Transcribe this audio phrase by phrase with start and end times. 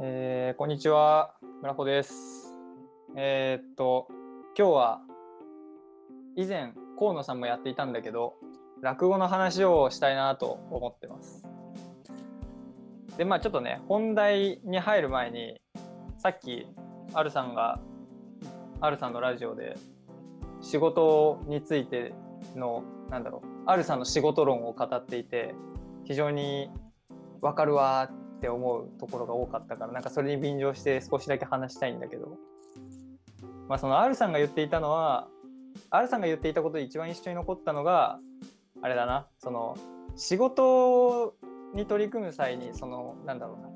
[0.00, 2.54] えー、こんにちは、村穂です。
[3.16, 4.06] えーっと、
[4.56, 5.00] 今日は
[6.36, 8.34] 以前、河野さんもやっていたんだけど、
[8.80, 11.44] 落語の話をしたいなと思ってます。
[13.16, 15.60] で、まあちょっとね、本題に入る前に、
[16.18, 16.68] さっき、
[17.12, 17.80] アルさんが、
[18.80, 19.76] アルさんのラジオで、
[20.60, 22.14] 仕事について
[22.54, 25.56] の、なんだろう、アルさんの仕事論を語っていて、
[26.04, 26.70] 非常に
[27.40, 32.36] わかるわーってって思うところが多かったからなんかそれに便乗して少しだけ話したいんだけど、
[33.68, 35.26] まあ、その R さんが言っていたのは
[35.90, 38.18] R さんが言っていたことで一番一緒に残ったのが
[38.80, 39.76] あれだなその
[40.16, 41.34] 仕事
[41.74, 43.68] に取り組む際にそのなんだろうな。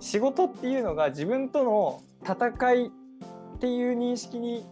[0.00, 4.66] 仕事っていうのが自分との戦いっていう認識に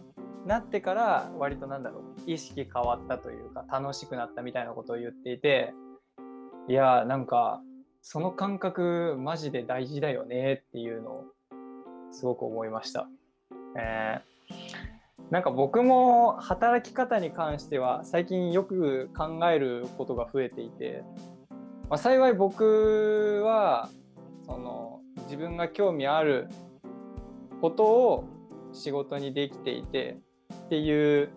[0.45, 5.73] なってから割となんだろう意識変わったというか楽しくなったみたいなことを言っていて。
[6.69, 7.61] いやなんか
[8.05, 11.25] その感覚マジで大事だよねっていうのを
[12.11, 13.07] すごく思いました。
[13.77, 21.01] えー、なんか僕も働き方に関しては最近よく考えることが増えていて、
[21.89, 23.89] まあ、幸い僕は
[24.45, 26.49] その自分が興味ある
[27.61, 28.25] ことを
[28.73, 30.17] 仕事にできていて
[30.53, 31.29] っていう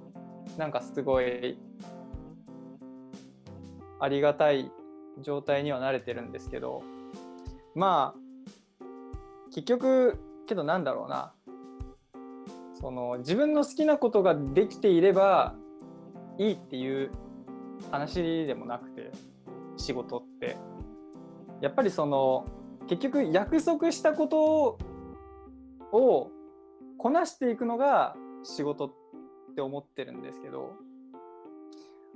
[0.59, 1.61] なんかすごい
[4.01, 4.73] ありがたい
[5.21, 6.83] 状態には慣れてるんですけど
[7.75, 8.85] まあ
[9.55, 11.33] 結局けどなんだろうな。
[12.79, 15.55] その自分の好きなことができていれば
[16.37, 17.11] いいっていう
[17.91, 19.11] 話でもなくて
[19.79, 20.57] 仕事って。
[21.61, 22.47] やっぱりその
[22.87, 24.79] 結局約束したこと
[25.93, 26.31] を
[26.99, 28.91] こなしていくのが仕事っ
[29.55, 30.73] て思ってるんですけど、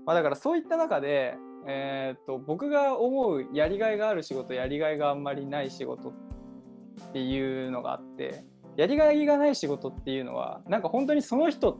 [0.06, 1.36] まあ、だからそういった中で
[1.66, 6.12] えー、と僕が思うやりがいがある仕事やりがいがあんまりない仕事っ
[7.12, 8.44] ていうのがあって
[8.76, 11.78] やりがいがない仕事っていうのはなんか本当にその人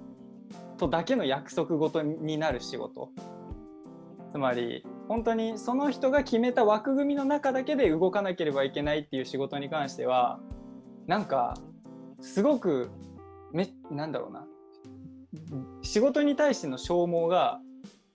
[0.76, 3.10] とだけの約束事になる仕事。
[4.30, 10.38] つまり本当にその人が決めた枠組みの中だけで動かなければいけないっていう仕事に関しては
[11.08, 11.54] なんか
[12.20, 12.90] すごく
[13.52, 14.46] めなんだろうな。
[15.82, 17.60] 仕事に対しての消耗が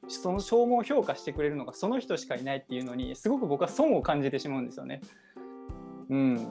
[0.07, 5.01] その消耗を評価してくれるのがその人しかいないっていうのにすごく僕は損を感じてしまうんですよね。
[6.09, 6.47] うん。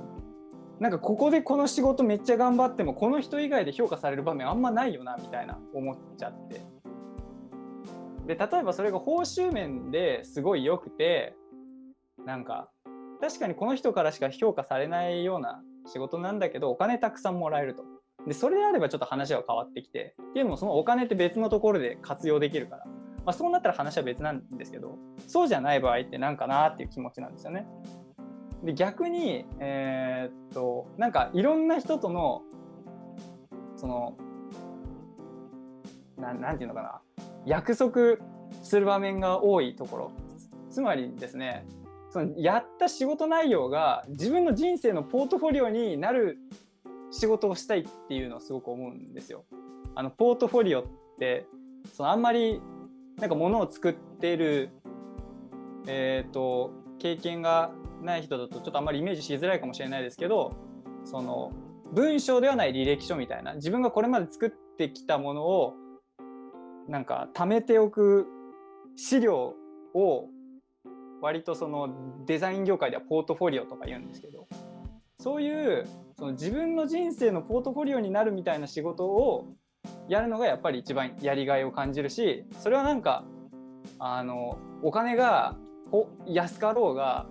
[0.81, 6.61] なんかここでこの仕事めっちゃ頑張ってもこの人以外で評価される場面あんまないよなみたいな思っちゃって。
[8.27, 11.37] で例えばそれが報酬面ですごい良くて
[12.25, 12.71] なんか
[13.21, 17.85] 確かにこの人からしか評価されないような仕事なんだけどお金たくさんもらえると。
[18.27, 22.87] でそれであればちょっと話は変わってきてっていうのもそのお金って別のところで活用できるから。
[23.25, 27.67] まあ、そうなったら話は別なんですけどそうじゃない場合って何かなっていう気持ちなんですよね。
[28.63, 32.43] で逆に、えー、っとなんかいろんな人との
[33.77, 34.17] その
[36.19, 37.01] ななんていうのかな
[37.45, 38.17] 約束
[38.63, 40.13] する場面が多いところ
[40.71, 41.67] つまりですね
[42.11, 46.39] そのやった仕事内容が自分の人生のポートフォリオになる
[47.11, 49.45] 仕事をしたいっていうのをすごく思うんですよ。
[49.95, 50.85] あのポートフォリオっ
[51.19, 51.47] て
[51.93, 52.61] そのあんまり
[53.19, 54.71] なんか物を作ってる、
[55.87, 57.71] えーと、経験が
[58.03, 60.55] ない人だとちょっとあんまりイメージしづらいかもしれないですけど
[61.05, 61.53] その
[61.93, 65.75] 文章ではない履歴書みたいな自分がこれまで作ってきたものを
[66.89, 68.27] なんか貯めておく
[68.97, 69.55] 資料
[69.95, 70.29] を
[71.23, 74.47] 割とそのデザイン業界ではポートフォリオとか言うんですけど
[75.19, 75.87] そういう
[76.19, 79.55] その自分の人生のポートフォリオになるみたいな仕事を
[80.09, 83.25] やるのがやっぱり一番やりがいを感じるしそれはなんか
[83.99, 85.57] あのお金が
[86.27, 87.27] 安かろうが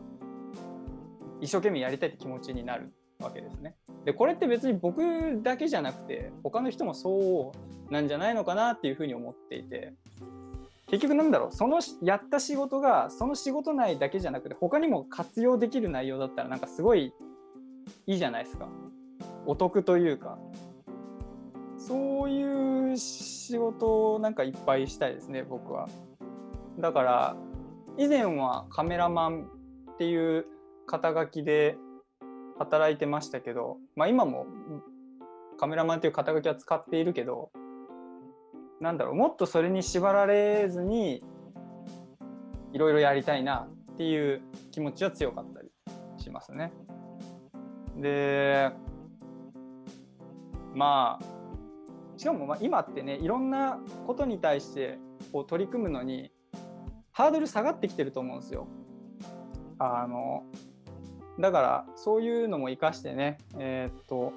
[1.42, 3.76] 一生懸命やりたいって気持ちになるわけですね。
[4.06, 5.02] でこれって別に僕
[5.42, 7.52] だけじゃなくて他の人もそ
[7.90, 9.94] うなんじゃないのかなっていうふうに思っていて
[10.88, 17.14] 結局なんだろうそのやった仕事がその仕事内だけじゃなくて他にも活用できる内容だったらなんかすごい
[18.08, 18.68] いいじゃないですか
[19.46, 20.38] お得というか
[21.86, 25.90] そういう仕事をなんかいっぱいしたいですね、僕は。
[26.80, 27.36] だから、
[27.98, 29.50] 以前はカメラマン
[29.92, 30.46] っていう
[30.88, 31.76] 肩書きで
[32.58, 34.46] 働いてましたけど、まあ今も
[35.60, 37.52] カメラマンっていう肩書きは使っているけど、
[38.80, 41.22] なんだろう、もっとそれに縛られずに、
[42.72, 44.42] いろいろやりたいなっていう
[44.72, 45.70] 気持ちは強かったり
[46.18, 46.72] しますね。
[47.98, 48.72] で、
[50.74, 51.43] まあ、
[52.18, 55.00] しかもま今ってねいろんなことに対して
[55.32, 56.32] こう取り組むのに
[57.12, 58.68] ハードル下がってきてると思うんですよ。
[59.80, 60.44] あの
[61.40, 64.34] だからそういうのも活かしてね、えー、っと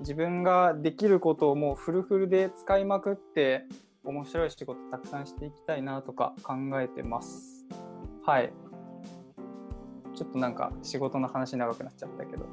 [0.00, 3.64] 自分ができることをもうフルフルで使いまくって
[4.04, 7.66] 面白い仕事たくさんしていきたいなとか考えてます。
[8.24, 8.52] はい。
[10.14, 12.46] ちょっとなんか仕事の話長くなっちゃったけど、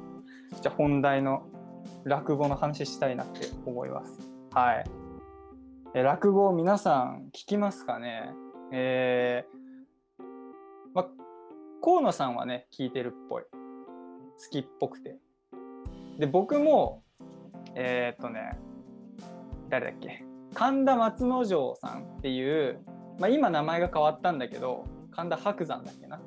[0.60, 1.46] じゃあ本題の
[2.04, 4.27] 落語の話したいなって思います。
[4.54, 4.84] はい。
[5.94, 8.32] え落語皆さん聞きますかね？
[8.72, 10.24] えー、
[10.94, 11.06] ま、
[11.82, 13.42] 河野さんはね、聞いてるっぽい。
[13.42, 13.48] 好
[14.50, 15.18] きっぽくて。
[16.18, 17.02] で、僕も、
[17.74, 18.58] えー、っとね、
[19.68, 20.24] 誰だっけ？
[20.54, 22.80] 神田松之丞さんっていう、
[23.18, 26.20] まあ、今名前が変わったんだけど神田伯山だっけな？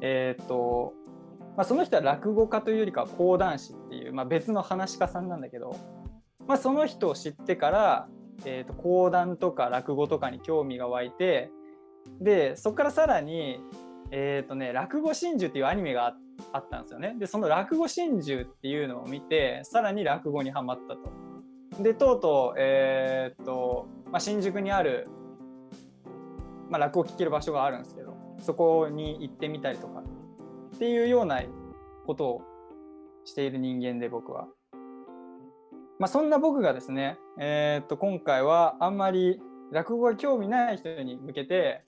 [0.00, 0.94] えっ、と、
[1.54, 5.76] まあ、その人は落語家というよりかは講談師っていう、まあ、別の話家さんなんだけど、
[6.48, 8.08] まあ、その人を知ってから、
[8.44, 11.50] えー、と講談とか落語とかに興味が湧いて
[12.20, 13.60] でそこからさらに、
[14.10, 16.16] えーとね、落語真珠っていうアニメが
[16.52, 17.14] あったんですよね。
[17.18, 21.82] でその落語真珠っていうのを見てさらに落語にはまったと。
[21.82, 25.08] でとうとう、えー、とまあ、新宿にある、
[26.70, 30.02] まあ、落語を聴ける場所があるんですけどそこに行ってみたりとか
[30.74, 31.42] っていうような
[32.06, 32.42] ことを
[33.24, 34.48] している人間で僕は。
[35.98, 39.40] まあ、そんな僕がですね、えー、っと今回はあんまり
[39.72, 41.82] 落語が興味ない人に向けて、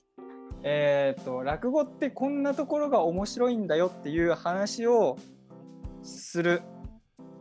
[0.63, 5.17] えー、っと落語ってこんなところが面白いんだよっていう話を
[6.03, 6.63] する。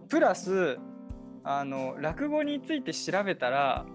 [0.09, 0.77] プラス
[1.43, 3.85] あの落語について調べたら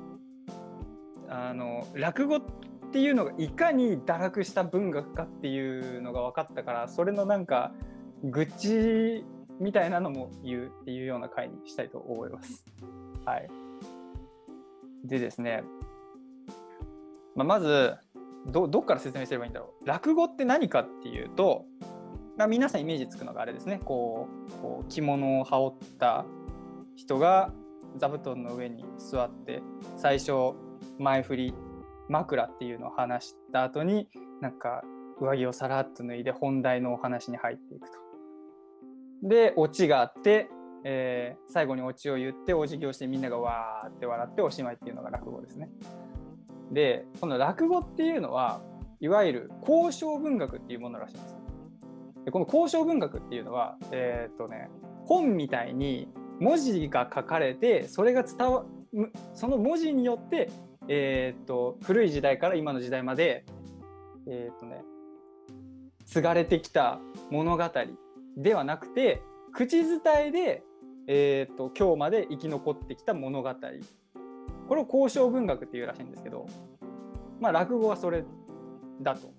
[1.28, 2.42] あの落語っ
[2.92, 7.72] ていうのがいかに堕落した文学かっていうのが分かったからそれのなんか
[8.22, 9.24] 愚痴
[9.60, 12.64] みたいなのも言うっていうような回にしたいと思います。
[13.24, 13.48] はい、
[15.04, 15.62] でですね、
[17.34, 17.94] まあ、まず
[18.46, 21.64] どどっから説明すればいいんだろう落語って何かっていうと、
[22.36, 26.26] まあ、皆さんイメージつくのがあれですねこうこう着物を羽織った
[26.96, 27.52] 人が
[27.96, 29.62] 座布団の上に座って
[29.96, 30.32] 最初
[30.98, 31.54] 前振り
[32.08, 34.08] 枕っていうのを話した後に
[34.40, 34.82] なんか
[35.20, 38.04] 上着をさらっと脱いで本題のお話に入っていくと。
[39.24, 40.48] でオチがあって、
[40.84, 45.70] えー、最後にオチを言ってお辞儀をしてみんながわーって笑っておしまいっていうのが落語ですね。
[46.70, 48.60] でこの落語っていうのは
[49.00, 51.36] いわゆる交渉文学っていうものらしいんです。
[52.26, 54.68] でこの交渉文学っていうのはえー、っとね
[55.06, 58.64] 本みたいに文字が書かれてそれが伝わ
[59.34, 60.50] その文字によって、
[60.88, 63.44] えー、っと古い時代から今の時代まで、
[64.28, 64.82] えー、っとね、
[66.06, 67.00] 継がれてきた
[67.30, 67.64] 物語
[68.36, 69.22] ではなくて
[69.52, 70.62] 口伝えで、
[71.06, 73.54] えー、っと今日まで生き残ってきた物語
[74.68, 76.46] これを交渉文学っていうらしいんですけど
[77.40, 78.24] まあ落語はそれ
[79.00, 79.32] だと。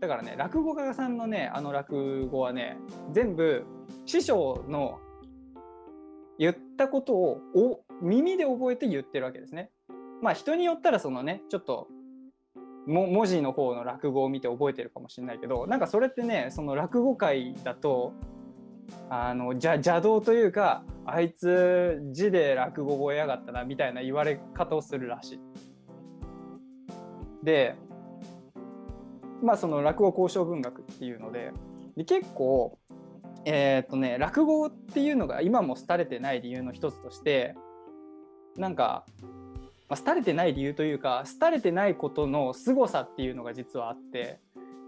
[0.00, 2.78] だからね落語家さんのねあの落語はね
[3.12, 3.64] 全部
[4.06, 5.00] 師匠の
[6.38, 9.70] 言ったことをお耳で覚えて言ってるわけですね。
[10.22, 11.88] まあ人によったらそのねちょっと
[12.88, 18.14] 文字の方の落語を見て覚えてるかもしれないけどなんかそれってねその落語界だと
[19.10, 25.40] あの邪邪道というかあいつ字で落語覚えやがったなみたいな言われ方をするらしい。
[27.44, 27.76] で
[29.42, 31.52] まあその落語交渉文学っていうので
[31.96, 32.78] で結構
[33.44, 37.54] えー、っとね落語っていうのが今も廃れてない理由の一つとして
[38.58, 39.06] なんか、
[39.88, 44.40] まあ、廃れてない理由というか廃れてないことの凄さっていうのが実はあって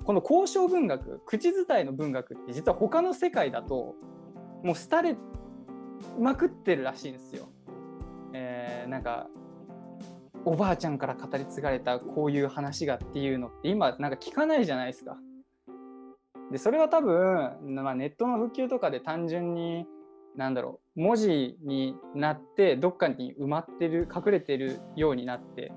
[0.04, 3.94] この交渉文学口伝えの文学って実は他の世界だと
[4.62, 5.16] もう廃れ
[6.18, 7.48] まくってるらしいんですよ。
[8.32, 9.28] えー、なんか
[10.44, 15.18] おばあちゃんから語り継がれたこういう話がっていうのって今なんか聞かないじゃないですか。
[16.50, 19.86] でそれは多分、まあ、ネットの普及とかで単純に
[20.36, 25.72] 何だろう文字になってどっかに埋まってる隠れてるようになって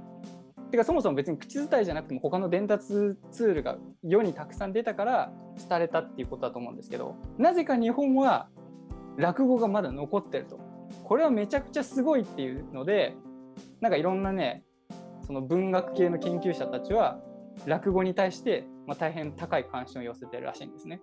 [0.72, 2.88] てかそもそも別に口伝えじゃなくても他の伝達
[3.31, 5.31] ツールが世にたくさん出たから
[5.69, 8.50] 伝れたっていうことだと思うんですけどなぜか日本は
[9.17, 10.60] 落語がまだ残ってると
[11.03, 13.15] これはめちゃくちゃすごいっていうので
[13.81, 14.63] なんかいろんなね
[15.27, 17.19] その文学系の研究者たちは
[17.65, 21.01] 落語に対してま、大変高い関心を寄せてるらしいんですね。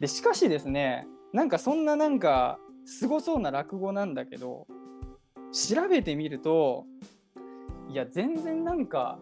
[0.00, 4.66] でしかしですねなんかそんななんかすごそうな落語なんだけど
[5.52, 6.86] 調べてみると
[7.90, 9.18] いや全然なんか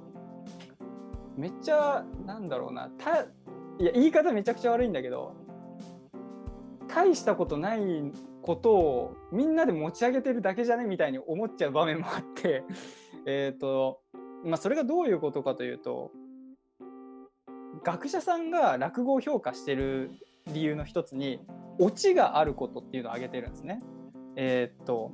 [1.36, 3.26] めっちゃなんだろうなた
[3.78, 5.34] いや言い方めちゃくちゃ悪いんだけど
[6.88, 7.80] 大したことない
[8.40, 12.62] ことをみんなで持ち上げてるだけじゃねみたいに思っちゃう場面もあって
[13.26, 14.00] えっと
[14.44, 16.12] まあそれがどういうことかというと
[17.82, 20.10] 学者さんが落語を評価してる
[20.52, 21.40] 理由の一つに
[21.78, 23.82] オチがあることっていうのを挙げてるんですね。
[24.36, 25.12] えー、っと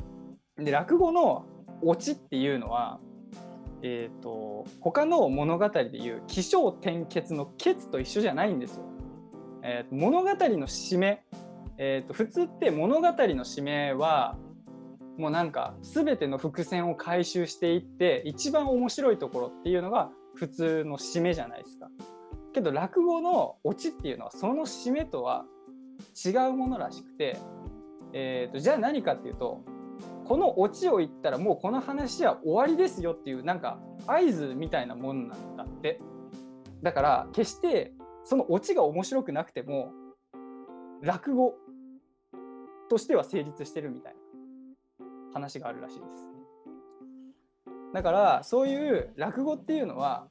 [0.57, 1.47] で落語の
[1.83, 3.01] オチっていうのは、
[3.83, 8.85] えー、っと他の物語でいう起承転結の結と一緒じゃないんですよ。
[9.63, 11.25] えー、物語の締め、
[11.79, 14.37] えー、と普通って物語の締めは
[15.19, 21.89] もうなんか全ての伏線を回収していって一番面白いところっていうのが普通の締めじゃないですか。
[22.53, 25.45] けど落語のオチっていうのはその締めとは
[26.25, 27.37] 違うものらしくて、
[28.13, 29.65] えーと、じゃあ何かっていうと
[30.25, 36.01] このオチを言ったらもうこの話は終わりですよっていうなんか合図みたいなもんなんだって
[36.83, 37.93] だから決して
[38.25, 39.93] そのオチが面白くなくても
[41.03, 41.55] 落語
[42.89, 44.21] としては成立してるみたいな
[45.35, 46.33] 話があるらしいです。
[47.93, 50.29] だからそういう落語っていうのは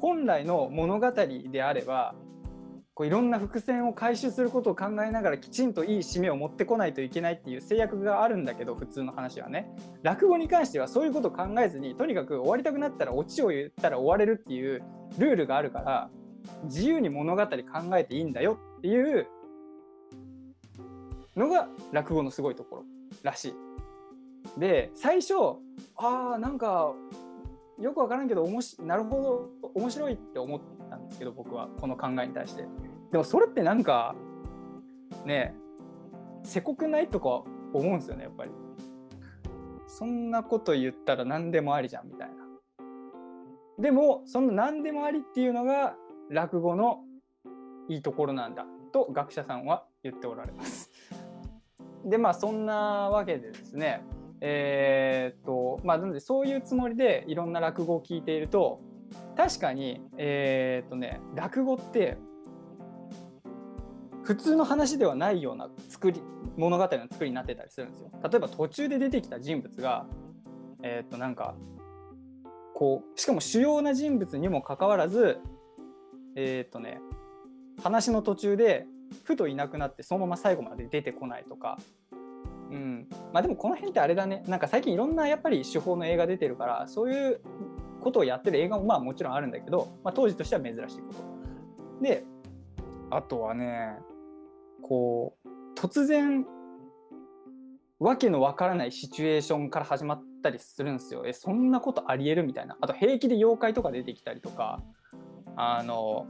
[0.00, 2.14] 本来の物語であれば
[2.94, 9.68] こういろんな伏線を回収することを考えながらきちんといい締めを持ってこないといけないっていう制約があるんだけど普通の話はね
[10.02, 14.82] 落語に関してはそういうことを考えずにとにかく終わりたくなったらオチを言ったら終われるっていう
[15.18, 16.08] ルールがあるから
[16.64, 17.50] 自由に物語考
[17.98, 19.26] えていいんだよっていう
[21.34, 22.84] のが落語のすごいところ
[23.24, 23.54] らしい。
[24.60, 25.34] で最初
[25.96, 26.94] あーなんか
[27.80, 30.60] よく分からんけどおもしなるほど面白いって思っ
[30.90, 32.64] たんですけど僕はこの考えに対して
[33.14, 34.16] でもそれってなんか
[35.24, 35.54] ね
[36.42, 38.50] せこくないとか思うんですよねやっぱり。
[39.86, 42.34] そんなこと言ったら何でもありじゃんみたいな。
[43.78, 45.94] でもその何でもありっていうのが
[46.28, 47.02] 落語の
[47.88, 50.90] いいところなんだと学者さんは言っておられます。
[52.04, 52.74] でまあそんな
[53.10, 54.02] わけでですね
[54.40, 58.80] えー、っとまあなのでそういうつもりでいろんな落語を聞いていると
[59.36, 62.18] 確かにえー、っとね落語って
[64.24, 66.20] 普通の話ではないような作り
[66.56, 68.10] 物語の作りになってたりするんですよ。
[68.22, 70.06] 例えば途中で出てきた人物が
[70.82, 71.54] えー、っとなんか
[72.74, 75.38] こうしかも主要な人物にもかかわらず
[76.36, 77.00] えっとね
[77.82, 78.86] 話の途中で
[79.24, 81.78] ふといなくなってそのまま最後まで出てこないとか。
[82.70, 84.42] うん、まあでもこの辺ってあれだね。
[84.48, 87.40] なんか最近いろんなやっぱり手法の映画出てるからそういう
[88.00, 92.02] ことをやってる映画もまあもちろんあるんだけど、まあ、当時としては珍しいこと。
[92.02, 92.24] で
[93.10, 93.98] あとはね
[94.86, 96.44] こう突然
[97.98, 101.24] わけのわからないシチュエーションから始まったりするんですよ。
[101.26, 102.76] えそんなことありえるみたいな。
[102.80, 104.82] あと平気で妖怪とか出てきたりとか。
[105.56, 106.26] あの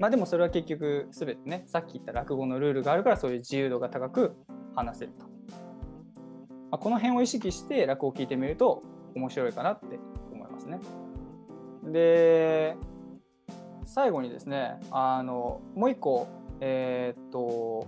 [0.00, 4.36] まあでもそれは結局全てねさっき言った落語のルールがあるからそういう自由度が高く
[4.74, 5.26] 話せると。
[6.70, 8.82] まあ、この辺を意識して落語を聞いてみると
[9.14, 9.98] 面白いかなって
[10.32, 10.80] 思いますね。
[11.84, 12.76] で
[13.84, 16.28] 最後にですねあのもう一個
[16.60, 17.86] えー、っと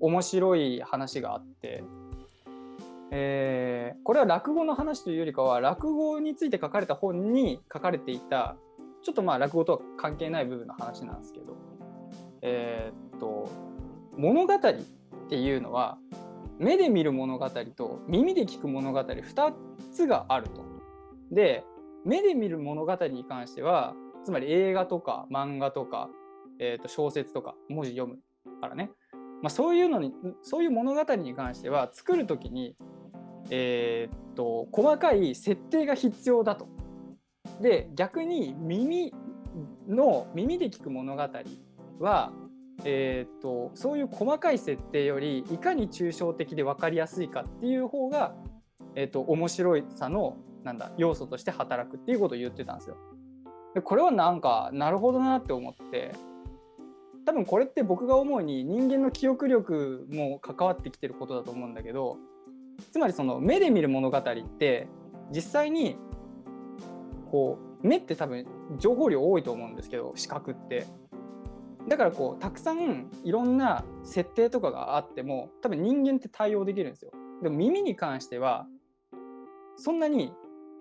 [0.00, 1.82] 面白い話があって、
[3.10, 8.56] えー、これは落語の話というよりかは落語について書かれた本に書かれていた
[9.02, 11.56] ちょっとまあ落語とは関係ない部分の話なんですけど、
[12.42, 13.48] えー、っと
[14.16, 14.58] 物語っ
[15.28, 15.98] ていうのは
[16.58, 19.52] 目で見る物語と耳で聞く物語2
[19.92, 20.64] つがあると。
[21.30, 21.64] で
[22.04, 26.10] 目で見る物語に関してはつまり映画とか漫画とか、
[26.58, 28.18] えー、と小説とか文字読む
[28.60, 28.90] からね、
[29.42, 30.12] まあ、そういうのに
[30.42, 32.76] そういう物語に関しては作る時に、
[33.50, 36.68] えー、と細かい設定が必要だと。
[37.60, 39.12] で逆に耳
[39.88, 41.28] の耳で聞く物語
[41.98, 42.32] は
[42.84, 48.34] えーと、そういう細かい設定よりいかに抽象的で分かりやすいかっていう方が、
[48.94, 52.96] えーと、面白さのなんだ要素として働くっていうことを言ってたんですよ。
[53.74, 56.12] でこれはなんかなるほどなって思って
[57.28, 62.16] 多分これって僕が思うに人間の記憶力も関わってきてることだと思うんだけど
[62.90, 64.22] つまりその目で見る物語っ
[64.58, 64.88] て
[65.30, 65.98] 実際に
[67.30, 68.46] こう目って多分
[68.78, 70.86] 情報量多いと思うんですけど視覚って
[71.86, 77.10] だからこうたくさんいろんな設定とかがあっても多分人間って対応できるんですよ。
[77.42, 78.66] でも耳に関しては
[79.76, 80.32] そんなに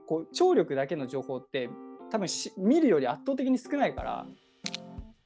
[0.07, 1.69] こう聴力だけの情報って
[2.09, 2.27] 多分
[2.57, 4.25] 見るより圧倒的に少ないから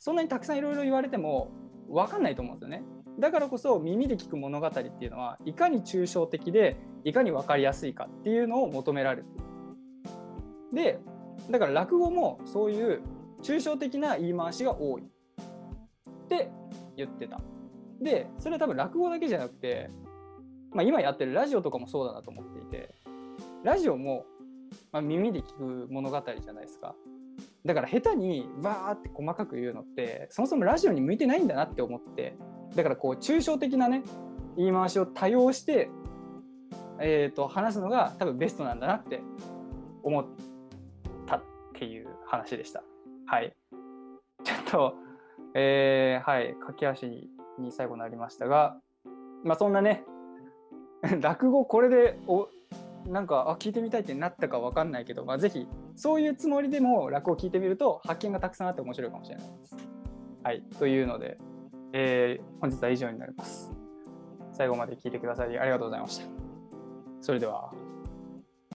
[0.02, 1.52] そんなにたくさんいろいろ言われても
[1.88, 2.84] 分かんないと思うんですよね。
[3.20, 9.26] だからこそ耳で聞く物語っていうのはいかに抽象的でいかに分かりやすいかっていうのを求められる。
[10.74, 11.00] で
[11.52, 13.04] だから落語もそういう
[13.44, 15.04] 抽象的な言い回しが多い。
[15.04, 16.50] って
[16.98, 17.40] 言ってた。
[18.02, 19.92] でそれは多分落語だけじゃなくて、
[20.74, 22.96] まあ、今やってるラジオとかもそうだなと思っていて
[23.64, 24.26] ラジオも、
[24.92, 26.96] まあ、耳で聞く物語じゃないですか。
[27.66, 32.36] だから下手にバーって細かく言うのってそもそもラジオに向いてないんだなって思って
[32.76, 34.04] だからこう抽象的なね
[34.58, 35.90] 言い回しを多用して、
[37.00, 39.22] えー、と話すのが多分ベストなんだなって
[40.04, 40.26] 思っ
[41.26, 42.84] たっていう話でした。
[43.26, 43.54] はい。
[44.44, 44.96] ちょっと、
[45.54, 48.78] えーはい、駆け足に最後なりましたが、
[49.44, 50.04] まあそんなね、
[51.22, 52.50] 落語これでお
[53.08, 55.68] なんかあ聞いてみたいってなったかわかんないけど、まあ、ぜひ
[56.02, 59.78] そういうつもりでも楽を聞いてみると発見がたくさんあって面白いかもしれないです。
[60.44, 61.38] はい、というので、
[61.94, 63.72] えー本日は以上になります。
[64.52, 66.26] 最後まで聞いてくださりありがとうございました。
[67.22, 67.72] それでは。